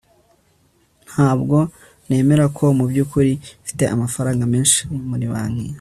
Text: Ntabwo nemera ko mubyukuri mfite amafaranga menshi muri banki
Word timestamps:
Ntabwo 1.09 1.57
nemera 2.07 2.45
ko 2.57 2.63
mubyukuri 2.77 3.31
mfite 3.63 3.83
amafaranga 3.95 4.43
menshi 4.53 4.79
muri 5.09 5.25
banki 5.33 5.69